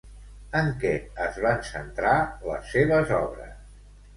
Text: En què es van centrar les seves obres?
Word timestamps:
En 0.59 0.69
què 0.83 0.93
es 1.27 1.37
van 1.47 1.61
centrar 1.67 2.15
les 2.49 2.73
seves 2.77 3.13
obres? 3.19 3.73